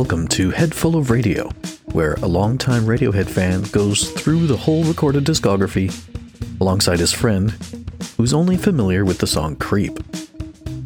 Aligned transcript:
Welcome 0.00 0.28
to 0.28 0.50
Head 0.50 0.74
Full 0.74 0.96
of 0.96 1.10
Radio, 1.10 1.50
where 1.92 2.14
a 2.14 2.26
longtime 2.26 2.84
Radiohead 2.84 3.28
fan 3.28 3.64
goes 3.64 4.10
through 4.10 4.46
the 4.46 4.56
whole 4.56 4.82
recorded 4.82 5.26
discography 5.26 5.92
alongside 6.58 6.98
his 6.98 7.12
friend, 7.12 7.50
who's 8.16 8.32
only 8.32 8.56
familiar 8.56 9.04
with 9.04 9.18
the 9.18 9.26
song 9.26 9.56
Creep. 9.56 9.98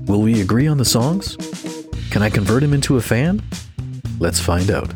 Will 0.08 0.20
we 0.20 0.40
agree 0.40 0.66
on 0.66 0.78
the 0.78 0.84
songs? 0.84 1.36
Can 2.10 2.22
I 2.22 2.28
convert 2.28 2.64
him 2.64 2.74
into 2.74 2.96
a 2.96 3.00
fan? 3.00 3.40
Let's 4.18 4.40
find 4.40 4.68
out. 4.68 4.92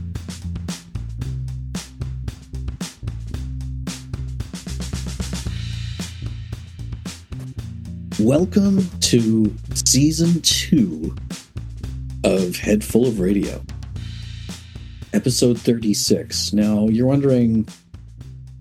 Welcome 8.19 8.85
to 8.99 9.55
season 9.75 10.41
two 10.41 11.15
of 12.25 12.57
Head 12.57 12.83
Full 12.83 13.07
of 13.07 13.21
Radio, 13.21 13.63
episode 15.13 15.59
36. 15.59 16.53
Now, 16.53 16.89
you're 16.89 17.07
wondering 17.07 17.67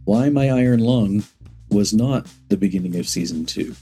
why 0.06 0.30
my 0.30 0.50
iron 0.50 0.80
lung 0.80 1.24
was 1.70 1.94
not 1.94 2.28
the 2.50 2.58
beginning 2.58 2.96
of 2.96 3.08
season 3.08 3.46
two. 3.46 3.76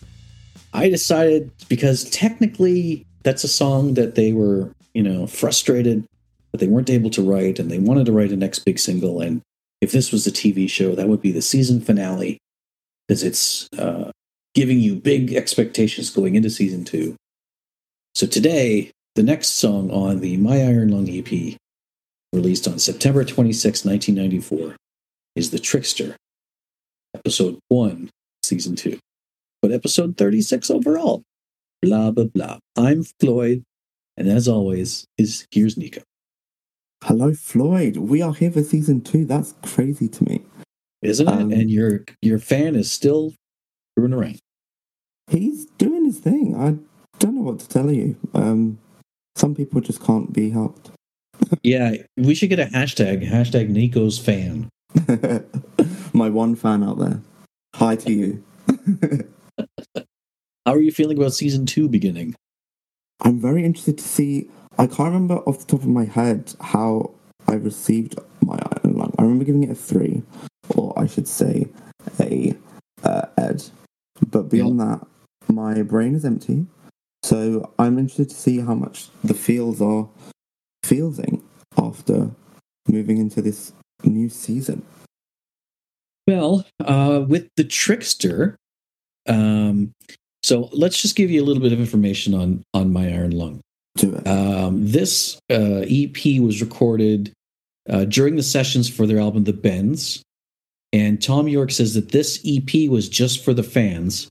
I 0.74 0.90
decided 0.90 1.52
because 1.70 2.04
technically 2.10 3.06
that's 3.24 3.44
a 3.44 3.50
song 3.50 3.94
that 3.94 4.16
they 4.16 4.34
were, 4.34 4.72
you 4.94 5.04
know, 5.04 5.28
frustrated 5.28 6.06
that 6.52 6.60
they 6.60 6.68
weren't 6.68 6.90
able 6.90 7.10
to 7.12 7.22
write 7.22 7.60
and 7.60 7.70
they 7.70 7.80
wanted 7.80 8.06
to 8.08 8.12
write 8.12 8.32
a 8.32 8.36
next 8.36 8.60
big 8.60 8.80
single. 8.80 9.22
And 9.22 9.42
if 9.82 9.92
this 9.92 10.12
was 10.12 10.26
a 10.26 10.32
TV 10.32 10.70
show, 10.70 10.96
that 10.96 11.08
would 11.08 11.22
be 11.22 11.32
the 11.32 11.42
season 11.42 11.82
finale 11.82 12.40
because 13.08 13.24
it's 13.24 13.70
uh, 13.78 14.12
giving 14.54 14.80
you 14.80 14.96
big 14.96 15.34
expectations 15.34 16.10
going 16.10 16.36
into 16.36 16.50
season 16.50 16.84
two. 16.86 17.16
So 18.16 18.26
today, 18.26 18.92
the 19.16 19.24
next 19.24 19.50
song 19.50 19.92
on 19.92 20.20
the 20.20 20.38
My 20.38 20.64
Iron 20.64 20.90
Lung 20.90 21.10
EP, 21.10 21.58
released 22.36 22.68
on 22.68 22.78
September 22.78 23.24
26, 23.24 23.86
1994, 23.86 24.76
is 25.36 25.50
The 25.52 25.60
Trickster, 25.60 26.16
episode 27.16 27.58
one, 27.70 28.10
season 28.44 28.76
two. 28.76 29.00
But 29.62 29.72
episode 29.72 30.18
36 30.18 30.70
overall. 30.70 31.24
Blah, 31.82 32.12
blah, 32.12 32.26
blah. 32.26 32.60
I'm 32.78 33.04
Floyd, 33.20 33.64
and 34.18 34.28
as 34.28 34.48
always, 34.48 35.06
is 35.18 35.48
here's 35.52 35.78
Nico. 35.78 36.02
Hello, 37.04 37.34
Floyd. 37.34 37.98
We 37.98 38.22
are 38.22 38.34
here 38.34 38.52
for 38.52 38.64
season 38.64 39.02
two. 39.02 39.26
That's 39.26 39.54
crazy 39.64 40.08
to 40.10 40.24
me. 40.24 40.42
Isn't 41.02 41.28
Um, 41.28 41.52
it? 41.52 41.60
And 41.60 41.70
your 41.72 42.04
your 42.22 42.40
fan 42.40 42.76
is 42.76 42.92
still 42.92 43.34
screwing 43.94 44.14
around. 44.14 44.40
He's 45.30 45.66
doing 45.78 46.06
his 46.06 46.20
thing. 46.20 46.56
I 46.56 46.78
don't 47.20 47.36
know 47.36 47.42
what 47.42 47.60
to 47.60 47.68
tell 47.68 47.92
you. 47.92 48.18
Um, 48.34 48.80
some 49.36 49.54
people 49.56 49.82
just 49.82 50.04
can't 50.04 50.34
be 50.34 50.50
helped. 50.50 50.92
Yeah, 51.64 51.96
we 52.18 52.36
should 52.36 52.50
get 52.50 52.60
a 52.60 52.66
hashtag, 52.66 53.28
hashtag 53.28 53.70
Nico's 53.70 54.20
fan. 54.20 54.70
My 56.14 56.30
one 56.30 56.56
fan 56.56 56.84
out 56.84 57.00
there. 57.00 57.22
Hi 57.76 57.96
to 57.98 58.12
you. 58.12 58.44
How 60.66 60.74
are 60.74 60.82
you 60.82 60.92
feeling 60.92 61.18
about 61.18 61.34
season 61.34 61.66
two 61.66 61.88
beginning? 61.88 62.36
I'm 63.22 63.40
very 63.40 63.64
interested 63.64 63.98
to 63.98 64.04
see. 64.04 64.50
I 64.78 64.88
can't 64.88 65.14
remember 65.14 65.36
off 65.40 65.60
the 65.60 65.66
top 65.66 65.82
of 65.82 65.88
my 65.88 66.06
head 66.06 66.54
how 66.60 67.12
I 67.48 67.54
received 67.54 68.18
my 68.42 68.58
Iron 68.84 68.98
Lung. 68.98 69.14
I 69.18 69.24
remember 69.24 69.46
giving 69.46 69.64
it 69.64 69.70
a 69.70 69.76
three, 69.76 70.24
or 70.76 70.98
I 70.98 71.06
should 71.06 71.28
say 71.28 71.68
a 72.20 72.56
uh, 73.04 73.28
Ed. 73.38 73.64
But 74.28 74.50
beyond 74.50 74.80
that, 74.80 75.06
my 75.48 75.82
brain 75.82 76.16
is 76.16 76.26
empty. 76.26 76.66
So 77.24 77.72
I'm 77.80 77.98
interested 77.98 78.30
to 78.30 78.36
see 78.36 78.60
how 78.60 78.76
much 78.76 79.10
the 79.24 79.34
feels 79.34 79.82
are 79.82 80.08
feeling 80.86 81.44
after 81.78 82.32
moving 82.88 83.18
into 83.18 83.42
this 83.42 83.74
new 84.04 84.30
season. 84.30 84.86
Well, 86.28 86.66
uh, 86.84 87.26
with 87.28 87.50
the 87.56 87.64
trickster, 87.64 88.56
um, 89.28 89.92
so 90.44 90.70
let's 90.74 91.02
just 91.02 91.16
give 91.16 91.32
you 91.32 91.42
a 91.42 91.46
little 91.46 91.62
bit 91.62 91.74
of 91.74 91.80
information 91.80 92.34
on 92.34 92.64
on 92.74 92.94
my 92.94 93.08
iron 93.08 93.32
lung. 93.32 93.62
Um, 94.26 94.88
this 94.88 95.40
uh, 95.50 95.86
EP 95.88 96.40
was 96.42 96.62
recorded 96.62 97.32
uh, 97.90 98.06
during 98.06 98.36
the 98.36 98.44
sessions 98.44 98.90
for 98.90 99.08
their 99.08 99.20
album 99.20 99.46
The 99.46 99.54
Bends, 99.54 100.22
and 100.92 101.22
Thom 101.22 101.48
Yorke 101.48 101.72
says 101.72 101.94
that 101.94 102.12
this 102.12 102.42
EP 102.46 102.90
was 102.90 103.08
just 103.08 103.44
for 103.44 103.54
the 103.54 103.64
fans 103.64 104.28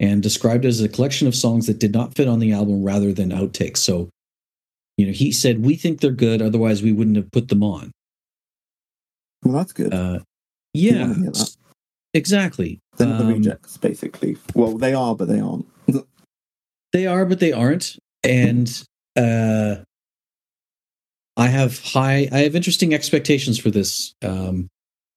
and 0.00 0.22
described 0.22 0.64
it 0.64 0.68
as 0.68 0.80
a 0.80 0.88
collection 0.88 1.28
of 1.28 1.34
songs 1.34 1.66
that 1.66 1.78
did 1.78 1.92
not 1.92 2.14
fit 2.14 2.28
on 2.28 2.38
the 2.38 2.52
album 2.52 2.82
rather 2.82 3.12
than 3.12 3.30
outtakes. 3.30 3.78
So, 3.78 4.08
you 4.96 5.06
know, 5.06 5.12
he 5.12 5.32
said 5.32 5.64
we 5.64 5.76
think 5.76 6.00
they're 6.00 6.10
good, 6.10 6.40
otherwise 6.42 6.82
we 6.82 6.92
wouldn't 6.92 7.16
have 7.16 7.30
put 7.30 7.48
them 7.48 7.62
on. 7.62 7.90
well, 9.44 9.54
that's 9.54 9.72
good. 9.72 9.92
Uh, 9.92 10.20
yeah, 10.72 11.14
exactly. 12.14 12.80
They're 12.96 13.06
not 13.08 13.18
the 13.18 13.24
Um, 13.24 13.32
rejects, 13.34 13.76
basically. 13.76 14.36
Well, 14.54 14.76
they 14.76 14.94
are, 14.94 15.14
but 15.14 15.28
they 15.28 15.40
aren't. 15.40 15.66
They 16.92 17.06
are, 17.06 17.26
but 17.26 17.40
they 17.40 17.52
aren't. 17.52 17.98
And 18.22 18.68
uh, 19.16 19.76
I 21.36 21.48
have 21.48 21.80
high, 21.80 22.28
I 22.30 22.38
have 22.40 22.54
interesting 22.56 22.94
expectations 22.94 23.58
for 23.58 23.70
this. 23.70 24.14
Um, 24.22 24.68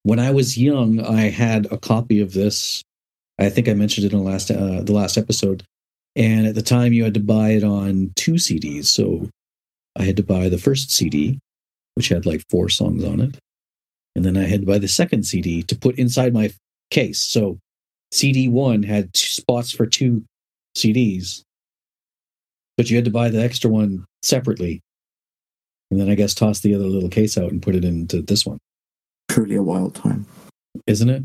when 0.03 0.19
I 0.19 0.31
was 0.31 0.57
young, 0.57 0.99
I 0.99 1.29
had 1.29 1.71
a 1.71 1.77
copy 1.77 2.19
of 2.19 2.33
this. 2.33 2.81
I 3.39 3.49
think 3.49 3.69
I 3.69 3.73
mentioned 3.73 4.05
it 4.05 4.13
in 4.13 4.19
the 4.19 4.25
last 4.25 4.49
uh, 4.49 4.81
the 4.81 4.93
last 4.93 5.17
episode. 5.17 5.63
And 6.15 6.47
at 6.47 6.55
the 6.55 6.63
time, 6.63 6.93
you 6.93 7.03
had 7.03 7.13
to 7.13 7.19
buy 7.19 7.49
it 7.51 7.63
on 7.63 8.11
two 8.15 8.33
CDs. 8.33 8.85
So 8.85 9.29
I 9.97 10.03
had 10.03 10.17
to 10.17 10.23
buy 10.23 10.49
the 10.49 10.57
first 10.57 10.91
CD, 10.91 11.39
which 11.95 12.09
had 12.09 12.25
like 12.25 12.43
four 12.49 12.69
songs 12.69 13.03
on 13.03 13.19
it, 13.19 13.37
and 14.15 14.23
then 14.23 14.37
I 14.37 14.43
had 14.43 14.61
to 14.61 14.67
buy 14.67 14.77
the 14.77 14.87
second 14.87 15.23
CD 15.23 15.63
to 15.63 15.75
put 15.77 15.97
inside 15.97 16.33
my 16.33 16.51
case. 16.91 17.19
So 17.19 17.57
CD 18.11 18.47
one 18.47 18.83
had 18.83 19.15
spots 19.17 19.71
for 19.71 19.85
two 19.85 20.23
CDs, 20.77 21.41
but 22.77 22.89
you 22.89 22.95
had 22.95 23.05
to 23.05 23.11
buy 23.11 23.29
the 23.29 23.41
extra 23.41 23.69
one 23.69 24.05
separately. 24.21 24.81
And 25.89 25.99
then 25.99 26.09
I 26.09 26.15
guess 26.15 26.33
toss 26.33 26.59
the 26.59 26.75
other 26.75 26.85
little 26.85 27.09
case 27.09 27.37
out 27.37 27.51
and 27.51 27.61
put 27.61 27.73
it 27.75 27.85
into 27.85 28.21
this 28.21 28.45
one, 28.45 28.59
Truly 29.29 29.55
a 29.55 29.63
wild 29.63 29.95
time. 29.95 30.25
isn't 30.85 31.09
it? 31.09 31.23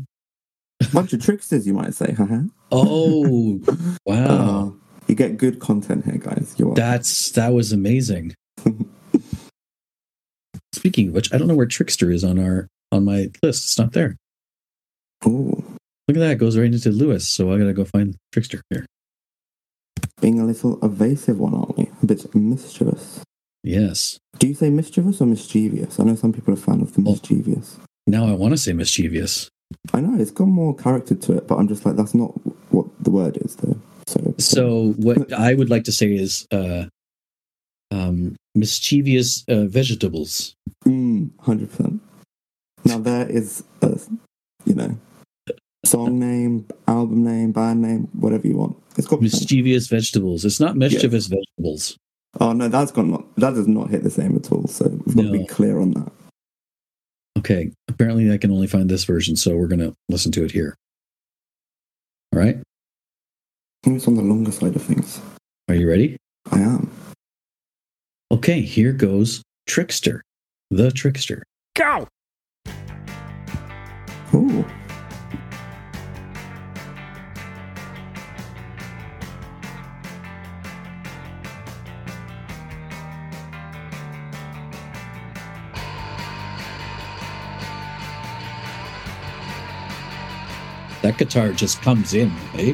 A 0.81 0.87
bunch 0.93 1.13
of 1.13 1.21
tricksters, 1.23 1.67
you 1.67 1.73
might 1.73 1.93
say. 1.93 2.13
Haha. 2.13 2.41
Oh, 2.71 3.59
wow. 4.05 4.25
Uh, 4.25 4.71
you 5.07 5.15
get 5.15 5.37
good 5.37 5.59
content 5.59 6.05
here, 6.05 6.17
guys. 6.17 6.55
You're. 6.57 6.73
That's 6.75 7.31
that 7.31 7.53
was 7.53 7.71
amazing. 7.73 8.35
Speaking 10.73 11.09
of 11.09 11.13
which, 11.13 11.33
I 11.33 11.37
don't 11.37 11.47
know 11.47 11.55
where 11.55 11.65
Trickster 11.65 12.11
is 12.11 12.23
on 12.23 12.39
our 12.39 12.67
on 12.91 13.05
my 13.05 13.29
list. 13.41 13.63
It's 13.65 13.77
not 13.79 13.93
there. 13.93 14.15
Oh, 15.25 15.63
Look 16.07 16.17
at 16.17 16.19
that, 16.19 16.31
it 16.31 16.37
goes 16.37 16.57
right 16.57 16.65
into 16.65 16.89
Lewis. 16.91 17.27
So 17.27 17.53
I 17.53 17.57
gotta 17.57 17.73
go 17.73 17.85
find 17.85 18.15
Trickster 18.33 18.61
here. 18.69 18.85
being 20.21 20.39
a 20.39 20.45
little 20.45 20.83
evasive 20.83 21.39
one, 21.39 21.53
aren't 21.53 21.77
we? 21.77 21.89
A 22.01 22.05
bit 22.05 22.33
mischievous. 22.35 23.21
Yes. 23.63 24.17
Do 24.39 24.47
you 24.47 24.53
say 24.53 24.69
mischievous 24.69 25.21
or 25.21 25.25
mischievous? 25.27 25.99
I 25.99 26.03
know 26.03 26.15
some 26.15 26.33
people 26.33 26.53
are 26.53 26.57
fan 26.57 26.81
of 26.81 26.93
the 26.93 27.01
Oh. 27.07 27.11
mischievous. 27.13 27.77
Now 28.05 28.25
I 28.27 28.33
want 28.33 28.51
to 28.53 28.57
say 28.57 28.73
mischievous. 28.73 29.49
I 29.93 30.01
know 30.01 30.19
it's 30.19 30.31
got 30.31 30.45
more 30.47 30.75
character 30.75 31.15
to 31.15 31.37
it, 31.37 31.47
but 31.47 31.55
I'm 31.55 31.67
just 31.69 31.85
like 31.85 31.95
that's 31.95 32.13
not 32.13 32.29
what 32.71 32.87
the 33.01 33.11
word 33.11 33.37
is, 33.37 33.55
though. 33.55 33.79
So, 34.07 34.35
So 34.39 34.91
what 34.97 35.31
I 35.47 35.53
would 35.53 35.69
like 35.69 35.85
to 35.85 35.91
say 35.93 36.13
is 36.13 36.45
uh 36.51 36.85
um 37.93 38.35
mischievous 38.55 39.43
uh, 39.47 39.65
vegetables. 39.65 40.55
mm, 40.85 41.29
hundred 41.39 41.69
percent. 41.69 42.01
Now 42.85 42.99
that 42.99 43.31
is 43.31 43.63
a, 43.81 43.99
you 44.65 44.75
know, 44.75 44.97
song 45.85 46.19
name, 46.19 46.67
album 46.87 47.23
name, 47.23 47.51
band 47.51 47.81
name, 47.81 48.09
whatever 48.13 48.47
you 48.47 48.57
want. 48.57 48.75
It's 48.97 49.07
called 49.07 49.21
Mischievous 49.21 49.87
vegetables. 49.87 50.45
It's 50.45 50.59
not 50.59 50.75
mischievous 50.75 51.27
vegetables. 51.27 51.97
Oh 52.39 52.51
no, 52.51 52.67
that's 52.67 52.91
got 52.91 53.05
not 53.05 53.35
that 53.35 53.53
does 53.53 53.67
not 53.67 53.89
hit 53.89 54.03
the 54.03 54.09
same 54.09 54.35
at 54.35 54.51
all. 54.51 54.67
So 54.67 54.89
we've 55.05 55.15
got 55.15 55.23
to 55.23 55.31
be 55.31 55.45
clear 55.45 55.79
on 55.79 55.91
that. 55.91 56.11
Okay. 57.37 57.71
Apparently 57.87 58.31
I 58.31 58.37
can 58.37 58.51
only 58.51 58.67
find 58.67 58.89
this 58.89 59.03
version, 59.05 59.35
so 59.35 59.55
we're 59.55 59.67
gonna 59.67 59.93
listen 60.09 60.31
to 60.33 60.43
it 60.43 60.51
here. 60.51 60.75
All 62.33 62.39
right. 62.39 62.55
I 62.55 63.83
think 63.83 63.97
it's 63.97 64.07
on 64.07 64.15
the 64.15 64.23
longer 64.23 64.51
side 64.51 64.75
of 64.75 64.81
things. 64.81 65.21
Are 65.69 65.75
you 65.75 65.87
ready? 65.87 66.17
I 66.51 66.59
am. 66.59 66.89
Okay, 68.33 68.61
here 68.61 68.93
goes 68.93 69.43
Trickster. 69.67 70.23
The 70.71 70.89
Trickster. 70.89 71.43
Go! 71.75 72.07
Ooh. 74.33 74.65
That 91.03 91.19
guitar 91.19 91.51
just 91.51 91.83
comes 91.83 92.15
in, 92.15 92.31
eh? 92.55 92.73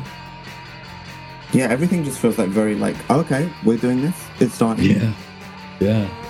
Yeah, 1.52 1.66
everything 1.66 2.06
just 2.06 2.20
feels 2.20 2.38
like 2.38 2.48
very 2.48 2.76
like 2.76 2.96
okay, 3.10 3.52
we're 3.66 3.78
doing 3.78 4.02
this. 4.02 4.16
It's 4.40 4.54
starting. 4.54 4.86
Yeah. 4.86 5.14
Yeah. 5.80 6.30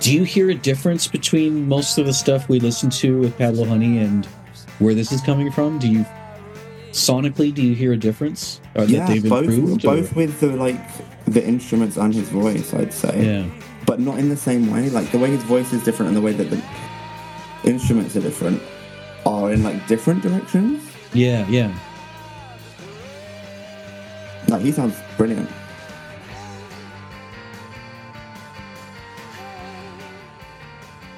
Do 0.00 0.12
you 0.12 0.24
hear 0.24 0.50
a 0.50 0.54
difference 0.54 1.08
between 1.08 1.66
most 1.66 1.96
of 1.96 2.04
the 2.04 2.12
stuff 2.12 2.46
we 2.48 2.60
listen 2.60 2.90
to 2.90 3.20
with 3.20 3.38
Pablo 3.38 3.64
Honey 3.64 3.98
and 3.98 4.26
where 4.78 4.94
this 4.94 5.10
is 5.12 5.22
coming 5.22 5.50
from? 5.50 5.78
Do 5.78 5.88
you 5.88 6.04
sonically 6.90 7.52
do 7.52 7.62
you 7.62 7.74
hear 7.74 7.94
a 7.94 7.96
difference? 7.96 8.60
Or 8.74 8.84
yeah, 8.84 9.06
both, 9.06 9.44
improved, 9.44 9.82
both 9.82 10.12
or? 10.12 10.14
with 10.14 10.40
the 10.40 10.48
like 10.48 10.78
the 11.24 11.42
instruments 11.42 11.96
and 11.96 12.14
his 12.14 12.28
voice, 12.28 12.74
I'd 12.74 12.92
say. 12.92 13.24
Yeah. 13.24 13.50
But 13.86 13.98
not 13.98 14.18
in 14.18 14.28
the 14.28 14.36
same 14.36 14.70
way. 14.70 14.90
Like 14.90 15.10
the 15.10 15.18
way 15.18 15.30
his 15.30 15.42
voice 15.44 15.72
is 15.72 15.82
different 15.82 16.08
and 16.08 16.16
the 16.16 16.20
way 16.20 16.32
that 16.32 16.50
the 16.50 16.62
instruments 17.64 18.16
are 18.16 18.20
different 18.20 18.62
are 19.26 19.52
in 19.52 19.62
like 19.62 19.86
different 19.86 20.22
directions. 20.22 20.82
Yeah, 21.12 21.46
yeah. 21.48 21.72
Like 24.48 24.62
he 24.62 24.72
sounds 24.72 24.96
brilliant. 25.16 25.48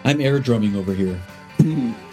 I'm 0.04 0.20
air 0.20 0.38
drumming 0.38 0.76
over 0.76 0.94
here. 0.94 1.20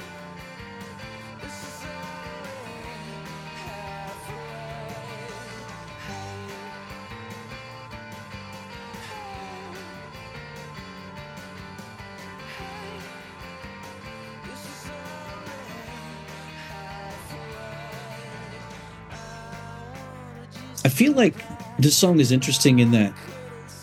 feel 20.94 21.13
like 21.13 21.36
this 21.80 21.95
song 21.95 22.19
is 22.19 22.31
interesting 22.31 22.80
in 22.80 22.92
that 22.92 23.13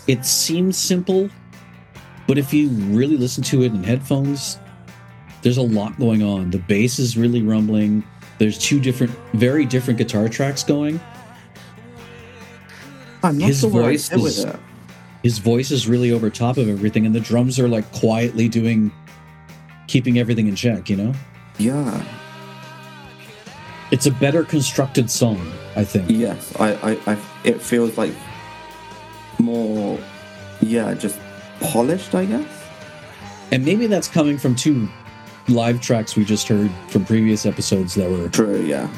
it 0.07 0.25
seems 0.25 0.77
simple, 0.77 1.29
but 2.27 2.37
if 2.37 2.53
you 2.53 2.69
really 2.69 3.17
listen 3.17 3.43
to 3.45 3.63
it 3.63 3.73
in 3.73 3.83
headphones, 3.83 4.57
there's 5.41 5.57
a 5.57 5.61
lot 5.61 5.97
going 5.99 6.23
on. 6.23 6.51
The 6.51 6.59
bass 6.59 6.99
is 6.99 7.17
really 7.17 7.41
rumbling. 7.41 8.03
There's 8.37 8.57
two 8.57 8.79
different, 8.79 9.11
very 9.33 9.65
different 9.65 9.97
guitar 9.97 10.29
tracks 10.29 10.63
going. 10.63 10.99
I'm 13.23 13.37
not 13.37 13.47
His 13.47 13.59
sure 13.59 13.69
voice 13.69 14.11
is- 14.11 14.45
His 15.21 15.37
voice 15.37 15.69
is 15.69 15.87
really 15.87 16.11
over 16.11 16.29
top 16.31 16.57
of 16.57 16.67
everything, 16.67 17.05
and 17.05 17.13
the 17.13 17.19
drums 17.19 17.59
are 17.59 17.67
like 17.67 17.91
quietly 17.91 18.47
doing, 18.49 18.91
keeping 19.87 20.17
everything 20.17 20.47
in 20.47 20.55
check, 20.55 20.89
you 20.89 20.95
know? 20.95 21.13
Yeah. 21.59 22.03
It's 23.91 24.05
a 24.05 24.11
better 24.11 24.43
constructed 24.43 25.11
song, 25.11 25.51
I 25.75 25.83
think. 25.83 26.09
Yes. 26.09 26.55
I, 26.59 26.73
I, 26.91 27.13
I 27.13 27.17
it 27.43 27.61
feels 27.61 27.97
like 27.97 28.13
more 29.39 29.99
yeah, 30.61 30.93
just 30.93 31.19
polished, 31.59 32.15
I 32.15 32.25
guess. 32.25 32.47
And 33.51 33.65
maybe 33.65 33.87
that's 33.87 34.07
coming 34.07 34.37
from 34.37 34.55
two 34.55 34.87
live 35.47 35.81
tracks 35.81 36.15
we 36.15 36.23
just 36.23 36.47
heard 36.47 36.71
from 36.87 37.03
previous 37.05 37.45
episodes 37.45 37.95
that 37.95 38.09
were 38.09 38.29
True, 38.29 38.61
yeah. 38.61 38.89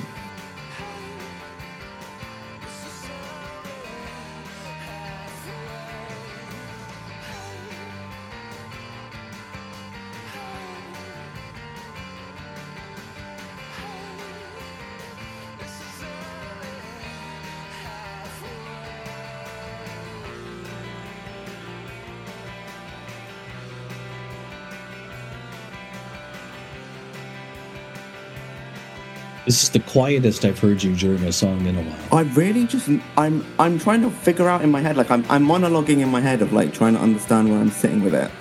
This 29.45 29.63
is 29.63 29.69
the 29.71 29.79
quietest 29.79 30.45
I've 30.45 30.57
heard 30.57 30.81
you 30.81 30.95
during 30.95 31.23
a 31.23 31.31
song 31.33 31.65
in 31.65 31.75
a 31.77 31.81
while. 31.83 32.19
I 32.19 32.21
really 32.29 32.65
just 32.65 32.89
I'm 33.17 33.45
I'm 33.59 33.77
trying 33.77 34.01
to 34.01 34.09
figure 34.09 34.47
out 34.47 34.61
in 34.61 34.71
my 34.71 34.79
head 34.79 34.95
like 34.95 35.11
I'm 35.11 35.25
I'm 35.29 35.45
monologuing 35.45 35.99
in 35.99 36.09
my 36.09 36.21
head 36.21 36.41
of 36.41 36.53
like 36.53 36.73
trying 36.73 36.93
to 36.93 36.99
understand 37.01 37.49
where 37.49 37.59
I'm 37.59 37.69
sitting 37.69 38.03
with 38.03 38.13
it 38.15 38.31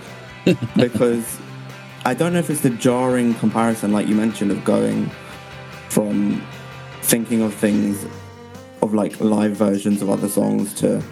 because 0.76 1.38
I 2.04 2.14
don't 2.14 2.32
know 2.32 2.38
if 2.38 2.50
it's 2.50 2.60
the 2.60 2.70
jarring 2.70 3.34
comparison 3.34 3.92
like 3.92 4.06
you 4.06 4.14
mentioned 4.14 4.52
of 4.52 4.64
going 4.64 5.10
from 5.88 6.40
thinking 7.02 7.42
of 7.42 7.52
things 7.52 8.06
of 8.80 8.94
like 8.94 9.18
live 9.20 9.52
versions 9.52 10.02
of 10.02 10.10
other 10.10 10.28
songs 10.28 10.72
to 10.74 11.02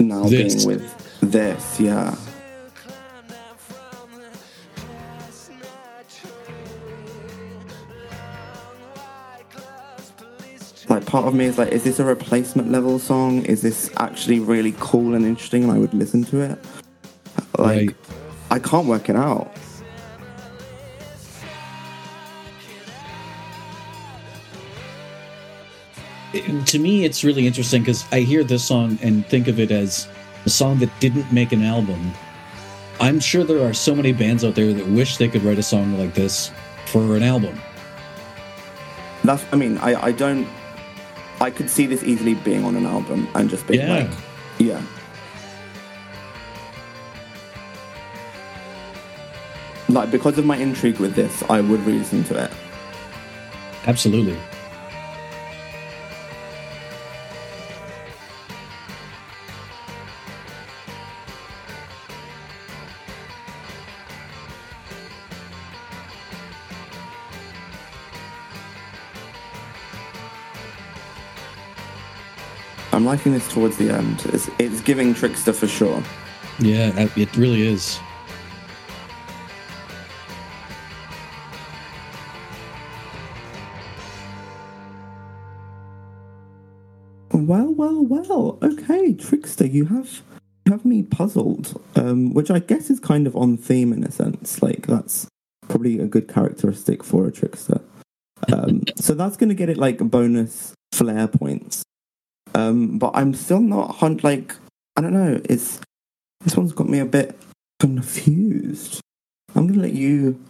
now 0.00 0.24
This. 0.24 0.64
being 0.64 0.66
with 0.66 1.20
this 1.20 1.78
yeah 1.78 2.16
part 11.10 11.26
of 11.26 11.34
me 11.34 11.44
is 11.46 11.58
like 11.58 11.72
is 11.72 11.82
this 11.82 11.98
a 11.98 12.04
replacement 12.04 12.70
level 12.70 12.96
song 13.00 13.44
is 13.46 13.62
this 13.62 13.90
actually 13.96 14.38
really 14.38 14.72
cool 14.78 15.14
and 15.16 15.24
interesting 15.26 15.64
and 15.64 15.72
i 15.72 15.76
would 15.76 15.92
listen 15.92 16.22
to 16.22 16.38
it 16.40 16.56
like 17.58 17.88
Right. 17.88 17.96
i 18.52 18.58
can't 18.60 18.86
work 18.86 19.08
it 19.08 19.16
out 19.16 19.50
It- 26.32 26.66
to 26.66 26.78
me, 26.78 27.04
it's 27.04 27.24
really 27.24 27.46
interesting 27.46 27.82
because 27.82 28.04
I 28.12 28.20
hear 28.20 28.44
this 28.44 28.64
song 28.64 28.98
and 29.02 29.26
think 29.26 29.48
of 29.48 29.58
it 29.58 29.70
as 29.72 30.06
a 30.46 30.50
song 30.50 30.78
that 30.78 30.90
didn't 31.00 31.32
make 31.32 31.50
an 31.52 31.64
album. 31.64 32.12
I'm 33.00 33.18
sure 33.18 33.42
there 33.44 33.66
are 33.66 33.74
so 33.74 33.94
many 33.94 34.12
bands 34.12 34.44
out 34.44 34.54
there 34.54 34.72
that 34.72 34.86
wish 34.88 35.16
they 35.16 35.26
could 35.26 35.42
write 35.42 35.58
a 35.58 35.62
song 35.62 35.98
like 35.98 36.14
this 36.14 36.50
for 36.86 37.16
an 37.16 37.22
album. 37.22 37.58
that's 39.22 39.44
i 39.52 39.56
mean 39.56 39.76
i 39.78 39.90
i 40.08 40.12
don't 40.12 40.46
i 41.40 41.50
could 41.50 41.68
see 41.70 41.86
this 41.86 42.02
easily 42.04 42.34
being 42.34 42.64
on 42.64 42.76
an 42.76 42.86
album 42.86 43.26
and 43.34 43.48
just 43.50 43.66
being 43.66 43.80
Yeah. 43.80 43.94
like 43.98 44.10
yeah 44.58 44.82
like 49.88 50.10
because 50.10 50.38
of 50.38 50.44
my 50.46 50.56
intrigue 50.56 50.98
with 50.98 51.14
this 51.14 51.42
i 51.50 51.60
would 51.60 51.80
re-listen 51.80 52.24
to 52.24 52.44
it 52.44 52.50
Absolutely. 53.86 54.36
Liking 73.10 73.32
this 73.32 73.48
towards 73.52 73.76
the 73.76 73.90
end 73.90 74.24
it's, 74.26 74.48
it's 74.60 74.80
giving 74.80 75.12
trickster 75.12 75.52
for 75.52 75.66
sure 75.66 76.00
Yeah, 76.60 77.08
it 77.16 77.34
really 77.36 77.62
is. 77.66 77.98
Well, 87.32 87.72
well, 87.72 88.04
well. 88.04 88.58
Okay, 88.62 89.14
Trickster, 89.14 89.66
you 89.66 89.86
have 89.86 90.22
you 90.66 90.72
have 90.72 90.84
me 90.84 91.02
puzzled. 91.02 91.80
Um, 91.96 92.34
which 92.34 92.50
I 92.50 92.58
guess 92.58 92.90
is 92.90 93.00
kind 93.00 93.26
of 93.26 93.34
on 93.34 93.56
theme 93.56 93.94
in 93.94 94.04
a 94.04 94.10
sense. 94.10 94.62
Like 94.62 94.86
that's 94.86 95.26
probably 95.66 95.98
a 95.98 96.06
good 96.06 96.28
characteristic 96.28 97.02
for 97.02 97.26
a 97.26 97.32
trickster. 97.32 97.80
Um, 98.52 98.82
so 98.96 99.14
that's 99.14 99.38
going 99.38 99.48
to 99.48 99.54
get 99.54 99.70
it 99.70 99.78
like 99.78 99.98
bonus 99.98 100.74
flair 100.92 101.26
points. 101.26 101.82
Um, 102.68 102.98
but 102.98 103.12
I'm 103.14 103.34
still 103.34 103.60
not 103.60 103.96
hunt 103.96 104.22
like 104.24 104.54
I 104.96 105.00
don't 105.00 105.12
know. 105.12 105.40
It's 105.44 105.80
this 106.42 106.56
one's 106.56 106.72
got 106.72 106.88
me 106.88 106.98
a 106.98 107.04
bit 107.06 107.38
confused. 107.78 109.00
I'm 109.54 109.66
going 109.66 109.74
to 109.74 109.80
let 109.80 109.92
you 109.94 110.40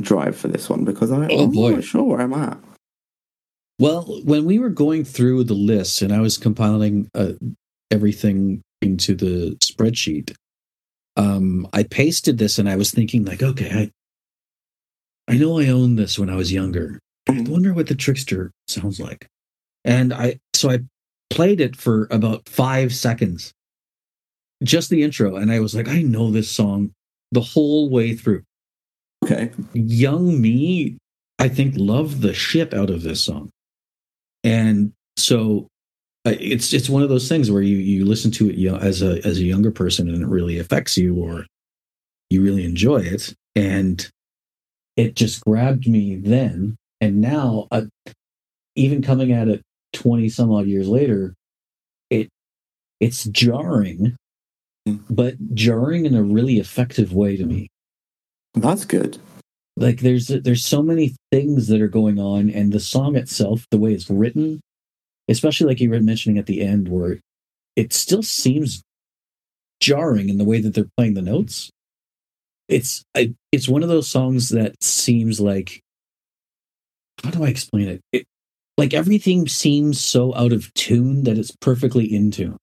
drive 0.00 0.36
for 0.36 0.48
this 0.48 0.68
one 0.68 0.84
because 0.84 1.10
I, 1.12 1.26
Oh, 1.30 1.44
I'm 1.44 1.50
boy. 1.52 1.70
not 1.72 1.84
sure 1.84 2.02
where 2.04 2.20
I'm 2.20 2.32
at. 2.32 2.58
Well, 3.78 4.02
when 4.24 4.44
we 4.44 4.58
were 4.58 4.70
going 4.70 5.04
through 5.04 5.44
the 5.44 5.54
list 5.54 6.00
and 6.02 6.12
I 6.12 6.20
was 6.20 6.38
compiling 6.38 7.08
uh, 7.14 7.32
everything 7.90 8.62
into 8.80 9.14
the 9.14 9.56
spreadsheet, 9.62 10.34
um, 11.16 11.68
I 11.72 11.82
pasted 11.82 12.38
this 12.38 12.58
and 12.58 12.68
I 12.68 12.76
was 12.76 12.90
thinking, 12.90 13.24
like, 13.24 13.42
okay, 13.42 13.90
I, 15.28 15.32
I 15.32 15.36
know 15.36 15.58
I 15.58 15.68
owned 15.68 15.98
this 15.98 16.18
when 16.18 16.30
I 16.30 16.36
was 16.36 16.52
younger. 16.52 16.98
I 17.28 17.40
wonder 17.46 17.74
what 17.74 17.88
the 17.88 17.94
trickster 17.94 18.52
sounds 18.68 18.98
like. 19.00 19.26
And 19.84 20.12
I, 20.14 20.38
so 20.54 20.70
I 20.70 20.78
played 21.30 21.60
it 21.60 21.76
for 21.76 22.08
about 22.10 22.48
five 22.48 22.94
seconds, 22.94 23.52
just 24.62 24.90
the 24.90 25.02
intro. 25.02 25.36
And 25.36 25.52
I 25.52 25.60
was 25.60 25.74
like, 25.74 25.88
I 25.88 26.02
know 26.02 26.30
this 26.30 26.50
song 26.50 26.92
the 27.32 27.40
whole 27.40 27.90
way 27.90 28.14
through. 28.14 28.42
Okay. 29.24 29.50
Young 29.72 30.40
me, 30.40 30.98
I 31.38 31.48
think, 31.48 31.74
loved 31.76 32.20
the 32.20 32.34
shit 32.34 32.72
out 32.72 32.90
of 32.90 33.02
this 33.02 33.20
song. 33.20 33.50
And 34.44 34.92
so 35.16 35.66
it's 36.24 36.72
it's 36.72 36.88
one 36.88 37.02
of 37.02 37.08
those 37.08 37.28
things 37.28 37.50
where 37.50 37.62
you 37.62 37.76
you 37.76 38.04
listen 38.04 38.30
to 38.32 38.50
it 38.50 38.56
you 38.56 38.70
know, 38.70 38.78
as 38.78 39.02
a 39.02 39.24
as 39.26 39.38
a 39.38 39.44
younger 39.44 39.70
person 39.70 40.08
and 40.08 40.22
it 40.22 40.26
really 40.26 40.58
affects 40.58 40.96
you 40.96 41.14
or 41.14 41.46
you 42.30 42.42
really 42.42 42.64
enjoy 42.64 42.98
it. 42.98 43.34
And 43.54 44.08
it 44.96 45.14
just 45.14 45.44
grabbed 45.44 45.86
me 45.86 46.16
then. 46.16 46.76
And 47.00 47.20
now, 47.20 47.68
uh, 47.70 47.82
even 48.74 49.02
coming 49.02 49.32
at 49.32 49.48
it 49.48 49.62
20 49.96 50.28
some 50.28 50.52
odd 50.52 50.66
years 50.66 50.88
later, 50.88 51.34
it 52.10 52.28
it's 53.00 53.24
jarring, 53.24 54.16
Mm. 54.86 55.02
but 55.10 55.34
jarring 55.54 56.06
in 56.06 56.14
a 56.14 56.22
really 56.22 56.58
effective 56.58 57.12
way 57.12 57.36
to 57.36 57.44
me. 57.44 57.68
That's 58.54 58.84
good. 58.84 59.18
Like 59.76 59.98
there's 60.00 60.28
there's 60.28 60.64
so 60.64 60.80
many 60.80 61.16
things 61.32 61.66
that 61.68 61.80
are 61.80 61.88
going 61.88 62.20
on, 62.20 62.50
and 62.50 62.72
the 62.72 62.78
song 62.80 63.16
itself, 63.16 63.66
the 63.70 63.78
way 63.78 63.92
it's 63.92 64.08
written, 64.08 64.60
especially 65.28 65.66
like 65.66 65.80
you 65.80 65.90
were 65.90 66.00
mentioning 66.00 66.38
at 66.38 66.46
the 66.46 66.62
end, 66.62 66.88
where 66.88 67.18
it 67.74 67.92
still 67.92 68.22
seems 68.22 68.82
jarring 69.80 70.28
in 70.28 70.38
the 70.38 70.44
way 70.44 70.60
that 70.60 70.72
they're 70.74 70.88
playing 70.96 71.14
the 71.14 71.22
notes. 71.22 71.68
It's 72.68 73.02
I, 73.16 73.34
it's 73.52 73.68
one 73.68 73.82
of 73.82 73.88
those 73.88 74.08
songs 74.08 74.50
that 74.50 74.82
seems 74.82 75.40
like 75.40 75.80
how 77.24 77.30
do 77.30 77.44
I 77.44 77.48
explain 77.48 77.88
it? 77.88 78.00
it? 78.12 78.24
Like 78.76 78.92
everything 78.92 79.48
seems 79.48 80.04
so 80.04 80.34
out 80.34 80.52
of 80.52 80.72
tune 80.74 81.24
that 81.24 81.38
it's 81.38 81.50
perfectly 81.50 82.04
in 82.04 82.30
tune. 82.30 82.56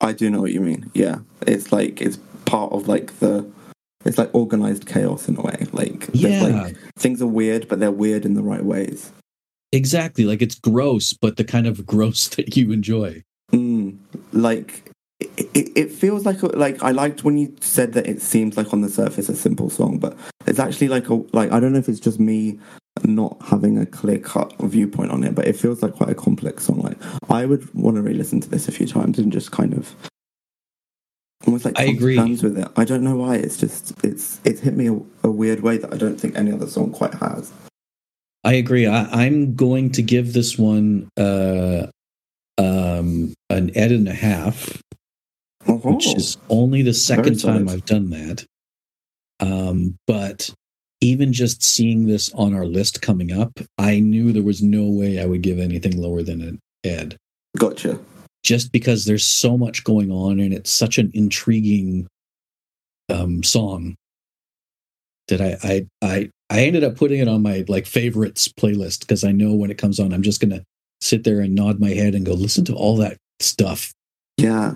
I 0.00 0.12
do 0.12 0.28
know 0.30 0.40
what 0.42 0.52
you 0.52 0.60
mean. 0.60 0.90
Yeah, 0.94 1.18
it's 1.46 1.72
like 1.72 2.00
it's 2.02 2.18
part 2.44 2.72
of 2.72 2.88
like 2.88 3.18
the. 3.20 3.50
It's 4.04 4.18
like 4.18 4.28
organized 4.34 4.86
chaos 4.86 5.28
in 5.28 5.36
a 5.38 5.40
way. 5.40 5.66
Like, 5.72 6.10
Yeah, 6.12 6.42
like 6.42 6.76
things 6.98 7.22
are 7.22 7.26
weird, 7.26 7.68
but 7.68 7.80
they're 7.80 7.90
weird 7.90 8.26
in 8.26 8.34
the 8.34 8.42
right 8.42 8.62
ways. 8.62 9.10
exactly. 9.72 10.24
Like 10.24 10.42
it's 10.42 10.56
gross, 10.56 11.14
but 11.14 11.36
the 11.38 11.44
kind 11.44 11.66
of 11.66 11.86
gross 11.86 12.28
that 12.36 12.54
you 12.54 12.70
enjoy. 12.70 13.22
Mm, 13.50 13.96
like 14.32 14.90
it, 15.20 15.72
it, 15.74 15.90
feels 15.90 16.26
like 16.26 16.42
like 16.42 16.82
I 16.82 16.90
liked 16.90 17.24
when 17.24 17.38
you 17.38 17.54
said 17.60 17.94
that 17.94 18.06
it 18.06 18.20
seems 18.20 18.58
like 18.58 18.74
on 18.74 18.82
the 18.82 18.90
surface 18.90 19.30
a 19.30 19.36
simple 19.36 19.70
song, 19.70 19.98
but 19.98 20.16
it's 20.46 20.58
actually 20.58 20.88
like 20.88 21.08
a 21.08 21.14
like 21.32 21.50
I 21.50 21.60
don't 21.60 21.72
know 21.72 21.78
if 21.78 21.88
it's 21.88 22.00
just 22.00 22.20
me 22.20 22.58
not 23.04 23.36
having 23.42 23.78
a 23.78 23.86
clear 23.86 24.18
cut 24.18 24.54
viewpoint 24.60 25.10
on 25.10 25.24
it, 25.24 25.34
but 25.34 25.46
it 25.46 25.56
feels 25.56 25.82
like 25.82 25.94
quite 25.94 26.10
a 26.10 26.14
complex 26.14 26.64
song. 26.64 26.80
Like 26.80 26.98
I 27.30 27.44
would 27.46 27.72
want 27.74 27.96
to 27.96 28.02
re-listen 28.02 28.40
to 28.40 28.48
this 28.48 28.68
a 28.68 28.72
few 28.72 28.86
times 28.86 29.18
and 29.18 29.32
just 29.32 29.50
kind 29.52 29.74
of 29.74 29.94
almost 31.46 31.64
like 31.64 31.78
I 31.78 31.84
agree. 31.84 32.16
terms 32.16 32.42
with 32.42 32.58
it. 32.58 32.68
I 32.76 32.84
don't 32.84 33.02
know 33.04 33.16
why. 33.16 33.36
It's 33.36 33.56
just 33.56 33.92
it's 34.04 34.40
it's 34.44 34.60
hit 34.60 34.74
me 34.76 34.88
a, 34.88 34.98
a 35.22 35.30
weird 35.30 35.60
way 35.60 35.76
that 35.78 35.92
I 35.92 35.96
don't 35.96 36.18
think 36.18 36.36
any 36.36 36.52
other 36.52 36.66
song 36.66 36.90
quite 36.92 37.14
has. 37.14 37.52
I 38.44 38.54
agree. 38.54 38.86
I, 38.86 39.04
I'm 39.24 39.54
going 39.54 39.92
to 39.92 40.02
give 40.02 40.32
this 40.34 40.58
one 40.58 41.08
uh, 41.16 41.86
um, 42.58 43.32
an 43.48 43.70
ed 43.74 43.90
and 43.90 44.06
a 44.08 44.12
half, 44.14 44.82
which 45.66 46.06
Oh, 46.08 46.14
is 46.16 46.36
only 46.50 46.82
the 46.82 46.92
second 46.92 47.40
solid. 47.40 47.58
time 47.60 47.68
I've 47.70 47.86
done 47.86 48.10
that. 48.10 48.44
Um, 49.40 49.96
but 50.06 50.50
even 51.04 51.32
just 51.32 51.62
seeing 51.62 52.06
this 52.06 52.32
on 52.32 52.54
our 52.54 52.64
list 52.64 53.02
coming 53.02 53.30
up, 53.30 53.52
I 53.76 54.00
knew 54.00 54.32
there 54.32 54.42
was 54.42 54.62
no 54.62 54.84
way 54.84 55.20
I 55.20 55.26
would 55.26 55.42
give 55.42 55.58
anything 55.58 56.00
lower 56.00 56.22
than 56.22 56.40
an 56.40 56.60
ed, 56.82 57.16
gotcha. 57.58 57.98
just 58.42 58.72
because 58.72 59.04
there's 59.04 59.26
so 59.26 59.58
much 59.58 59.84
going 59.84 60.10
on 60.10 60.40
and 60.40 60.54
it's 60.54 60.70
such 60.70 60.96
an 60.96 61.10
intriguing 61.12 62.06
um, 63.10 63.42
song 63.42 63.96
that 65.28 65.40
I, 65.40 65.56
I 65.62 65.86
I 66.02 66.30
I 66.48 66.60
ended 66.60 66.84
up 66.84 66.96
putting 66.96 67.20
it 67.20 67.28
on 67.28 67.42
my 67.42 67.64
like 67.68 67.86
favorites 67.86 68.48
playlist 68.48 69.00
because 69.00 69.24
I 69.24 69.32
know 69.32 69.52
when 69.52 69.70
it 69.70 69.78
comes 69.78 70.00
on, 70.00 70.12
I'm 70.12 70.22
just 70.22 70.40
gonna 70.40 70.64
sit 71.02 71.24
there 71.24 71.40
and 71.40 71.54
nod 71.54 71.80
my 71.80 71.90
head 71.90 72.14
and 72.14 72.24
go 72.24 72.32
listen 72.32 72.64
to 72.66 72.74
all 72.74 72.96
that 72.96 73.18
stuff. 73.40 73.92
Yeah. 74.38 74.74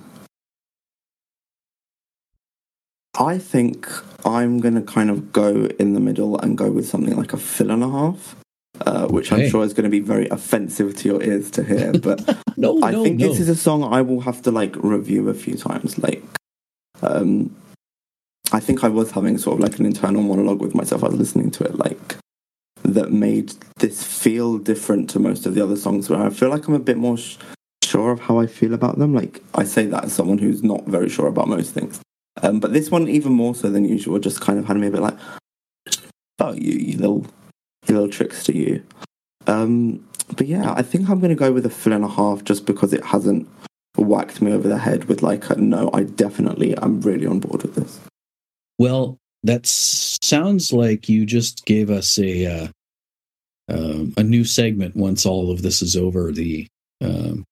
I 3.19 3.38
think 3.38 3.88
I'm 4.27 4.59
going 4.61 4.75
to 4.75 4.83
kind 4.83 5.11
of 5.11 5.33
go 5.33 5.67
in 5.79 5.95
the 5.95 6.00
middle 6.00 6.38
and 6.38 6.57
go 6.57 6.71
with 6.71 6.88
something 6.88 7.17
like 7.17 7.33
a 7.33 7.37
Phil 7.37 7.71
and 7.71 7.83
a 7.83 7.88
half, 7.91 8.37
uh, 8.87 9.07
which 9.09 9.33
Okay. 9.33 9.45
I'm 9.45 9.50
sure 9.50 9.65
is 9.65 9.73
going 9.73 9.85
to 9.85 9.91
be 9.91 10.00
very 10.00 10.29
offensive 10.29 10.97
to 10.99 11.09
your 11.09 11.23
ears 11.23 11.50
to 11.53 11.65
hear. 11.65 11.93
But 12.00 12.37
No, 12.57 12.79
I 12.83 12.93
no, 12.93 13.03
think 13.03 13.19
no. 13.19 13.29
this 13.29 13.41
is 13.41 13.49
a 13.49 13.57
song 13.57 13.83
I 13.85 14.03
will 14.03 14.21
have 14.21 14.43
to 14.43 14.50
like 14.50 14.75
review 14.77 15.29
a 15.29 15.35
few 15.35 15.57
times. 15.57 15.99
Like, 15.99 16.23
um, 17.03 17.55
I 18.53 18.61
think 18.61 18.85
I 18.85 18.88
was 18.88 19.11
having 19.11 19.37
sort 19.38 19.59
of 19.59 19.65
like 19.65 19.79
an 19.81 19.87
internal 19.87 20.23
monologue 20.23 20.61
with 20.61 20.75
myself. 20.75 21.03
I 21.03 21.09
was 21.09 21.19
listening 21.19 21.50
to 21.53 21.65
it 21.65 21.77
like 21.77 22.17
that 22.85 23.11
made 23.12 23.53
this 23.79 24.03
feel 24.03 24.59
different 24.59 25.11
to 25.11 25.19
most 25.19 25.45
of 25.45 25.55
the 25.55 25.62
other 25.62 25.77
songs 25.77 26.09
where 26.09 26.21
I 26.23 26.31
feel 26.31 26.49
like 26.50 26.67
I'm 26.69 26.75
a 26.75 26.79
bit 26.79 26.97
more 26.97 27.19
sh- 27.19 27.37
sure 27.85 28.12
of 28.12 28.21
how 28.21 28.38
I 28.38 28.47
feel 28.47 28.75
about 28.75 28.99
them. 28.99 29.12
Like 29.15 29.43
I 29.55 29.65
say 29.65 29.87
that 29.87 30.05
as 30.05 30.12
someone 30.12 30.38
who's 30.38 30.62
not 30.62 30.87
very 30.87 31.09
sure 31.09 31.27
about 31.27 31.49
most 31.49 31.73
things. 31.75 32.00
Um, 32.42 32.61
but 32.61 32.73
this 32.73 32.90
one, 32.90 33.09
even 33.09 33.33
more 33.33 33.54
so 33.54 33.71
than 33.71 33.85
usual, 33.85 34.18
just 34.18 34.40
kind 34.40 34.59
of 34.59 34.66
had 34.66 34.76
me 34.76 34.88
a 34.88 34.90
bit 34.90 35.00
like, 35.00 35.18
"Oh, 36.38 36.52
you, 36.52 36.73
you 36.73 36.99
little, 36.99 37.26
you 37.87 37.95
little 37.95 38.09
trickster, 38.09 38.52
you." 38.52 38.83
Um, 39.47 40.07
but 40.37 40.47
yeah, 40.47 40.73
I 40.73 40.83
think 40.83 41.09
I'm 41.09 41.21
going 41.21 41.30
to 41.30 41.37
go 41.37 41.52
with 41.52 41.66
a 41.66 41.71
Phil 41.71 41.92
and 41.92 42.04
a 42.04 42.09
half, 42.09 42.45
just 42.45 42.66
because 42.66 42.92
it 42.92 43.04
hasn't 43.04 43.49
whacked 43.97 44.40
me 44.40 44.52
over 44.52 44.68
the 44.68 44.78
head 44.78 45.04
with 45.04 45.23
like, 45.23 45.49
a, 45.50 45.57
"No, 45.57 45.90
I 45.92 46.04
definitely, 46.04 46.78
I'm 46.78 47.00
really 47.00 47.26
on 47.26 47.40
board 47.40 47.62
with 47.62 47.75
this." 47.75 48.00
Well, 48.78 49.18
that 49.42 49.66
sounds 49.66 50.73
like 50.73 51.09
you 51.09 51.26
just 51.26 51.64
gave 51.64 51.90
us 51.90 52.18
a 52.18 52.47
uh, 52.47 52.68
um, 53.68 54.14
a 54.16 54.23
new 54.23 54.45
segment 54.45 54.97
once 54.97 55.26
all 55.26 55.50
of 55.50 55.62
this 55.62 55.83
is 55.83 55.97
over. 55.97 56.33
The 56.33 56.66
um, 57.00 57.45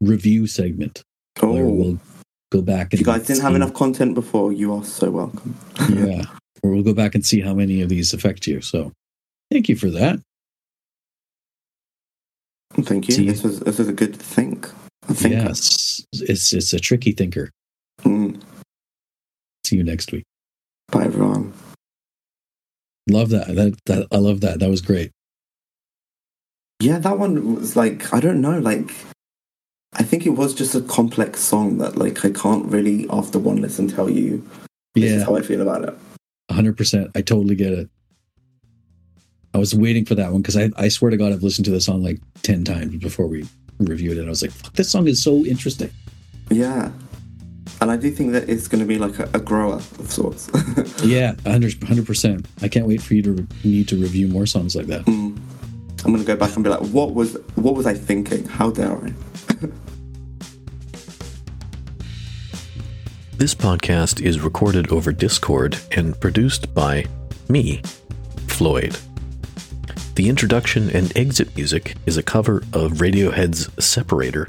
review 0.00 0.46
segment 0.46 1.02
where 1.40 1.64
Oh, 1.64 1.68
we'll 1.68 1.98
go 2.50 2.62
back. 2.62 2.92
if 2.94 3.00
you 3.00 3.06
guys 3.06 3.26
didn't 3.26 3.42
have 3.42 3.54
enough 3.54 3.74
content 3.74 4.14
before, 4.14 4.52
you 4.52 4.72
are 4.74 4.84
so 4.84 5.10
welcome. 5.10 5.54
yeah, 5.90 6.22
or 6.62 6.70
we'll 6.70 6.82
go 6.82 6.94
back 6.94 7.14
and 7.14 7.24
see 7.24 7.40
how 7.40 7.54
many 7.54 7.80
of 7.82 7.88
these 7.88 8.12
affect 8.14 8.46
you. 8.46 8.60
So, 8.60 8.92
thank 9.50 9.68
you 9.68 9.76
for 9.76 9.90
that. 9.90 10.20
Thank 12.74 13.08
you. 13.08 13.14
See- 13.14 13.26
This 13.28 13.42
was 13.42 13.60
this 13.60 13.78
was 13.78 13.88
a 13.88 13.92
good 13.92 14.14
think. 14.16 14.68
Yes, 15.20 16.04
it's 16.12 16.52
it's 16.52 16.72
a 16.72 16.78
tricky 16.80 17.12
thinker. 17.12 17.50
Mm, 18.02 18.40
See 19.64 19.76
you 19.76 19.84
next 19.84 20.12
week. 20.12 20.24
bye 20.92 21.04
everyone. 21.04 21.52
Love 23.08 23.30
that. 23.30 23.54
That 23.54 23.74
that 23.86 24.06
I 24.12 24.18
love 24.18 24.40
that. 24.42 24.60
That 24.60 24.68
was 24.70 24.82
great. 24.82 25.10
Yeah, 26.80 26.98
that 26.98 27.18
one 27.18 27.56
was 27.56 27.74
like 27.74 28.12
I 28.12 28.20
don't 28.20 28.40
know, 28.40 28.58
like 28.58 28.90
I 29.94 30.02
think 30.02 30.26
it 30.26 30.30
was 30.30 30.54
just 30.54 30.74
a 30.74 30.80
complex 30.82 31.40
song 31.40 31.78
that 31.78 31.96
like 31.96 32.24
I 32.24 32.30
can't 32.30 32.66
really 32.66 33.06
after 33.10 33.38
one 33.38 33.56
listen 33.60 33.88
tell 33.88 34.08
you 34.10 34.46
this 34.94 35.04
is 35.04 35.18
Yeah, 35.20 35.24
how 35.24 35.36
I 35.36 35.42
feel 35.42 35.60
about 35.62 35.84
it. 35.84 35.94
hundred 36.50 36.76
percent. 36.76 37.10
I 37.14 37.22
totally 37.22 37.54
get 37.56 37.72
it. 37.72 37.88
I 39.54 39.58
was 39.58 39.74
waiting 39.74 40.04
for 40.04 40.14
that 40.14 40.30
one 40.30 40.42
because 40.42 40.56
I, 40.56 40.70
I 40.76 40.88
swear 40.88 41.10
to 41.10 41.16
God 41.16 41.32
I've 41.32 41.42
listened 41.42 41.64
to 41.66 41.70
the 41.70 41.80
song 41.80 42.02
like 42.02 42.20
ten 42.42 42.64
times 42.64 42.96
before 42.96 43.26
we 43.26 43.46
reviewed 43.78 44.18
it. 44.18 44.26
I 44.26 44.28
was 44.28 44.42
like, 44.42 44.50
"Fuck, 44.50 44.74
this 44.74 44.90
song 44.90 45.08
is 45.08 45.22
so 45.22 45.44
interesting." 45.46 45.90
Yeah. 46.50 46.90
And 47.80 47.90
I 47.92 47.96
do 47.96 48.10
think 48.10 48.32
that 48.32 48.48
it's 48.48 48.66
going 48.66 48.80
to 48.80 48.86
be 48.86 48.98
like 48.98 49.18
a, 49.20 49.28
a 49.34 49.38
grower 49.40 49.74
of 49.76 50.10
sorts. 50.10 50.50
Yeah, 51.04 51.34
hundred 51.46 52.06
percent. 52.06 52.46
I 52.60 52.68
can't 52.68 52.86
wait 52.86 53.00
for 53.00 53.14
you 53.14 53.22
to 53.22 53.32
re- 53.32 53.46
need 53.64 53.88
to 53.88 53.96
review 53.96 54.26
more 54.28 54.46
songs 54.46 54.74
like 54.76 54.86
that. 54.86 55.04
Mm. 55.06 55.38
I'm 56.04 56.12
going 56.12 56.18
to 56.18 56.24
go 56.24 56.36
back 56.36 56.54
and 56.56 56.62
be 56.64 56.70
like, 56.70 56.80
what 56.90 57.14
was 57.14 57.36
what 57.54 57.74
was 57.74 57.86
I 57.86 57.94
thinking? 57.94 58.44
How 58.46 58.70
dare 58.70 58.92
I? 58.96 59.12
This 63.38 63.54
podcast 63.54 64.20
is 64.20 64.40
recorded 64.40 64.90
over 64.90 65.12
Discord 65.12 65.78
and 65.92 66.20
produced 66.20 66.74
by 66.74 67.06
me, 67.48 67.82
Floyd. 68.48 68.98
The 70.16 70.28
introduction 70.28 70.90
and 70.90 71.16
exit 71.16 71.54
music 71.54 71.94
is 72.04 72.16
a 72.16 72.22
cover 72.24 72.64
of 72.72 72.94
Radiohead's 72.94 73.70
Separator 73.78 74.48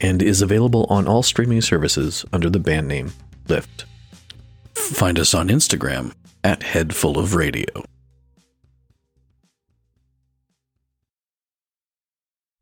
and 0.00 0.22
is 0.22 0.42
available 0.42 0.86
on 0.88 1.08
all 1.08 1.24
streaming 1.24 1.60
services 1.60 2.24
under 2.32 2.48
the 2.48 2.60
band 2.60 2.86
name 2.86 3.10
Lift. 3.48 3.84
Find 4.76 5.18
us 5.18 5.34
on 5.34 5.48
Instagram 5.48 6.14
at 6.44 6.62
Head 6.62 6.94
Full 6.94 7.18
of 7.18 7.34
Radio. 7.34 7.64